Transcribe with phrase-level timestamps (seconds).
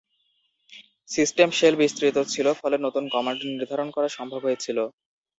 [1.09, 4.77] System shell বিস্তৃত ছিল, ফলে নতুন কমান্ড নির্ধারণ করা সম্ভব হয়েছিল।